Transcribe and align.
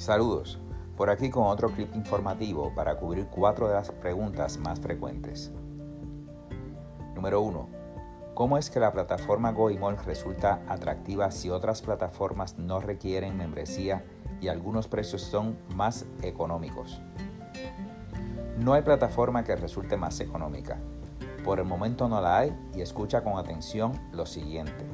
Saludos, 0.00 0.58
por 0.96 1.10
aquí 1.10 1.28
con 1.28 1.44
otro 1.44 1.68
clip 1.68 1.94
informativo 1.94 2.72
para 2.74 2.96
cubrir 2.96 3.26
cuatro 3.26 3.68
de 3.68 3.74
las 3.74 3.90
preguntas 3.90 4.56
más 4.56 4.80
frecuentes. 4.80 5.52
Número 7.14 7.42
1. 7.42 7.68
¿Cómo 8.32 8.56
es 8.56 8.70
que 8.70 8.80
la 8.80 8.94
plataforma 8.94 9.52
GoImall 9.52 9.98
resulta 9.98 10.62
atractiva 10.68 11.30
si 11.30 11.50
otras 11.50 11.82
plataformas 11.82 12.56
no 12.56 12.80
requieren 12.80 13.36
membresía 13.36 14.02
y 14.40 14.48
algunos 14.48 14.88
precios 14.88 15.20
son 15.20 15.58
más 15.74 16.06
económicos? 16.22 17.02
No 18.58 18.72
hay 18.72 18.80
plataforma 18.80 19.44
que 19.44 19.54
resulte 19.54 19.98
más 19.98 20.18
económica. 20.20 20.78
Por 21.44 21.58
el 21.58 21.66
momento 21.66 22.08
no 22.08 22.22
la 22.22 22.38
hay 22.38 22.58
y 22.74 22.80
escucha 22.80 23.22
con 23.22 23.36
atención 23.36 23.92
lo 24.12 24.24
siguiente. 24.24 24.86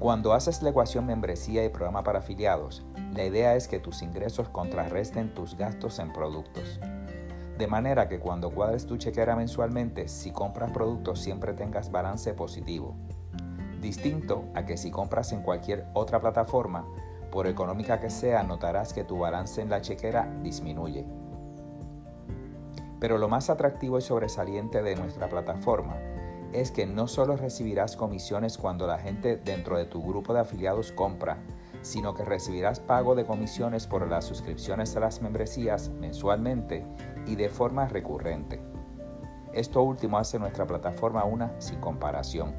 Cuando 0.00 0.32
haces 0.32 0.62
la 0.62 0.70
ecuación 0.70 1.04
membresía 1.04 1.62
y 1.62 1.68
programa 1.68 2.02
para 2.02 2.20
afiliados, 2.20 2.82
la 3.14 3.22
idea 3.22 3.54
es 3.54 3.68
que 3.68 3.78
tus 3.78 4.00
ingresos 4.00 4.48
contrarresten 4.48 5.34
tus 5.34 5.58
gastos 5.58 5.98
en 5.98 6.10
productos. 6.10 6.80
De 7.58 7.66
manera 7.66 8.08
que 8.08 8.18
cuando 8.18 8.50
cuadres 8.50 8.86
tu 8.86 8.96
chequera 8.96 9.36
mensualmente, 9.36 10.08
si 10.08 10.30
compras 10.30 10.72
productos 10.72 11.20
siempre 11.20 11.52
tengas 11.52 11.90
balance 11.90 12.32
positivo. 12.32 12.96
Distinto 13.82 14.46
a 14.54 14.64
que 14.64 14.78
si 14.78 14.90
compras 14.90 15.32
en 15.32 15.42
cualquier 15.42 15.86
otra 15.92 16.18
plataforma, 16.18 16.86
por 17.30 17.46
económica 17.46 18.00
que 18.00 18.08
sea, 18.08 18.42
notarás 18.42 18.94
que 18.94 19.04
tu 19.04 19.18
balance 19.18 19.60
en 19.60 19.68
la 19.68 19.82
chequera 19.82 20.34
disminuye. 20.42 21.04
Pero 23.00 23.18
lo 23.18 23.28
más 23.28 23.50
atractivo 23.50 23.98
y 23.98 24.02
sobresaliente 24.02 24.82
de 24.82 24.96
nuestra 24.96 25.28
plataforma 25.28 25.98
es 26.52 26.70
que 26.70 26.86
no 26.86 27.06
solo 27.06 27.36
recibirás 27.36 27.96
comisiones 27.96 28.58
cuando 28.58 28.86
la 28.86 28.98
gente 28.98 29.36
dentro 29.36 29.78
de 29.78 29.84
tu 29.84 30.02
grupo 30.02 30.34
de 30.34 30.40
afiliados 30.40 30.92
compra, 30.92 31.38
sino 31.82 32.14
que 32.14 32.24
recibirás 32.24 32.80
pago 32.80 33.14
de 33.14 33.24
comisiones 33.24 33.86
por 33.86 34.08
las 34.08 34.24
suscripciones 34.24 34.96
a 34.96 35.00
las 35.00 35.22
membresías 35.22 35.88
mensualmente 35.88 36.84
y 37.26 37.36
de 37.36 37.48
forma 37.48 37.86
recurrente. 37.86 38.60
Esto 39.52 39.82
último 39.82 40.18
hace 40.18 40.38
nuestra 40.38 40.66
plataforma 40.66 41.24
una 41.24 41.52
sin 41.60 41.80
comparación. 41.80 42.54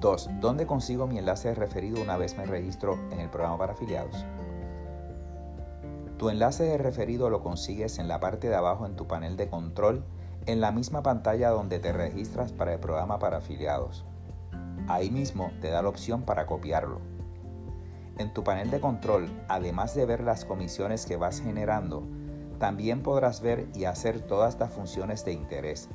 2. 0.00 0.30
¿Dónde 0.40 0.66
consigo 0.66 1.06
mi 1.06 1.18
enlace 1.18 1.48
de 1.48 1.54
referido 1.54 2.02
una 2.02 2.16
vez 2.16 2.36
me 2.36 2.44
registro 2.46 2.98
en 3.10 3.20
el 3.20 3.30
programa 3.30 3.58
para 3.58 3.72
afiliados? 3.72 4.24
Tu 6.18 6.30
enlace 6.30 6.64
de 6.64 6.78
referido 6.78 7.30
lo 7.30 7.42
consigues 7.42 7.98
en 7.98 8.08
la 8.08 8.20
parte 8.20 8.48
de 8.48 8.54
abajo 8.54 8.86
en 8.86 8.96
tu 8.96 9.06
panel 9.06 9.36
de 9.36 9.48
control 9.48 10.04
en 10.46 10.60
la 10.60 10.72
misma 10.72 11.02
pantalla 11.02 11.50
donde 11.50 11.78
te 11.78 11.92
registras 11.92 12.52
para 12.52 12.74
el 12.74 12.80
programa 12.80 13.18
para 13.18 13.38
afiliados. 13.38 14.04
Ahí 14.88 15.10
mismo 15.10 15.50
te 15.60 15.70
da 15.70 15.82
la 15.82 15.88
opción 15.88 16.22
para 16.22 16.46
copiarlo. 16.46 17.00
En 18.18 18.32
tu 18.32 18.44
panel 18.44 18.70
de 18.70 18.80
control, 18.80 19.28
además 19.48 19.94
de 19.94 20.06
ver 20.06 20.22
las 20.22 20.44
comisiones 20.44 21.06
que 21.06 21.16
vas 21.16 21.40
generando, 21.40 22.06
también 22.58 23.02
podrás 23.02 23.40
ver 23.40 23.66
y 23.74 23.86
hacer 23.86 24.20
todas 24.20 24.58
las 24.60 24.72
funciones 24.72 25.24
de 25.24 25.32
interés, 25.32 25.88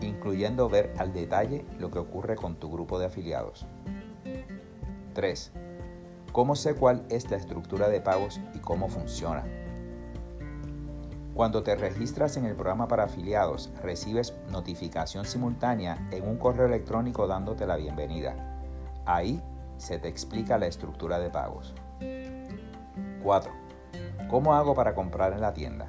incluyendo 0.00 0.68
ver 0.68 0.94
al 0.98 1.12
detalle 1.12 1.64
lo 1.78 1.90
que 1.90 1.98
ocurre 1.98 2.36
con 2.36 2.56
tu 2.56 2.70
grupo 2.70 2.98
de 2.98 3.06
afiliados. 3.06 3.66
3. 5.14 5.52
¿Cómo 6.32 6.54
sé 6.54 6.74
cuál 6.74 7.04
es 7.08 7.30
la 7.30 7.36
estructura 7.36 7.88
de 7.88 8.00
pagos 8.00 8.40
y 8.54 8.58
cómo 8.58 8.88
funciona? 8.88 9.44
Cuando 11.34 11.64
te 11.64 11.74
registras 11.74 12.36
en 12.36 12.44
el 12.44 12.54
programa 12.54 12.86
para 12.86 13.04
afiliados, 13.04 13.72
recibes 13.82 14.34
notificación 14.52 15.24
simultánea 15.24 16.08
en 16.12 16.28
un 16.28 16.36
correo 16.38 16.66
electrónico 16.66 17.26
dándote 17.26 17.66
la 17.66 17.74
bienvenida. 17.74 18.36
Ahí 19.04 19.42
se 19.76 19.98
te 19.98 20.06
explica 20.06 20.58
la 20.58 20.66
estructura 20.66 21.18
de 21.18 21.30
pagos. 21.30 21.74
4. 23.24 23.50
¿Cómo 24.30 24.54
hago 24.54 24.76
para 24.76 24.94
comprar 24.94 25.32
en 25.32 25.40
la 25.40 25.52
tienda? 25.52 25.86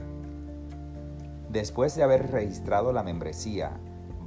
Después 1.50 1.96
de 1.96 2.02
haber 2.02 2.32
registrado 2.32 2.92
la 2.92 3.04
membresía, 3.04 3.74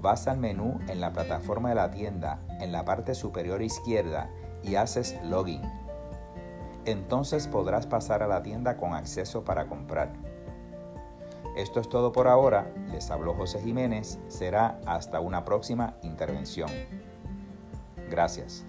vas 0.01 0.29
al 0.29 0.39
menú 0.39 0.79
en 0.87 1.01
la 1.01 1.13
plataforma 1.13 1.71
de 1.71 1.75
la 1.75 1.91
tienda 1.91 2.39
en 2.61 2.71
la 2.71 2.85
parte 2.85 3.17
superior 3.17 3.61
izquierda 3.61 4.31
y 4.63 4.77
haces 4.77 5.19
login. 5.25 5.63
Entonces 6.85 7.49
podrás 7.49 7.89
pasar 7.89 8.23
a 8.23 8.29
la 8.29 8.45
tienda 8.45 8.77
con 8.77 8.95
acceso 8.95 9.43
para 9.45 9.67
comprar. 9.67 10.28
Esto 11.59 11.81
es 11.81 11.89
todo 11.89 12.13
por 12.13 12.29
ahora. 12.29 12.73
Les 12.93 13.11
habló 13.11 13.35
José 13.35 13.61
Jiménez. 13.61 14.21
Será 14.29 14.79
hasta 14.87 15.19
una 15.19 15.45
próxima 15.45 15.97
intervención. 16.03 16.71
Gracias. 18.09 18.65